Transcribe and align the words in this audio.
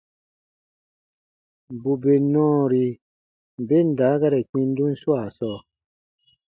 Bù 1.81 1.91
bè 2.01 2.13
nɔɔri 2.31 2.85
ben 3.67 3.87
daakari 3.97 4.41
kpindun 4.49 4.93
swaa 5.01 5.27
sɔɔ, 5.37 5.57